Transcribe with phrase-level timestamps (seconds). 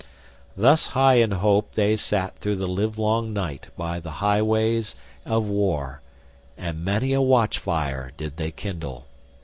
[0.57, 4.95] Thus high in hope they sat through the livelong night by the highways
[5.27, 6.01] of war,
[6.57, 9.05] and many a watchfire did they kindle.